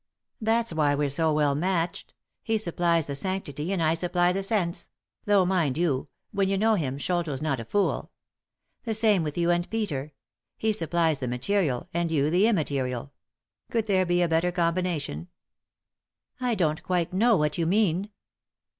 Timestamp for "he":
2.41-2.57, 10.57-10.73